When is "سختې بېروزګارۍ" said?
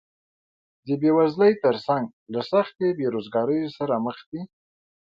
2.51-3.61